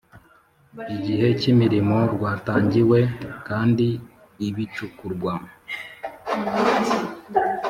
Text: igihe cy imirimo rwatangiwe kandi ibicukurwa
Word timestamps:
igihe 0.95 1.27
cy 1.39 1.45
imirimo 1.53 1.97
rwatangiwe 2.13 2.99
kandi 3.47 3.87
ibicukurwa 4.47 5.33